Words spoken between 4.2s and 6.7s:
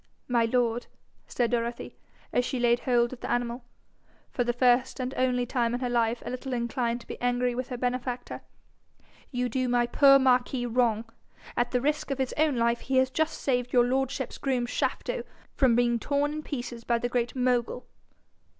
for the first and only time in her life a little